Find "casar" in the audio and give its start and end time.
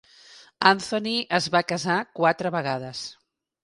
1.75-2.01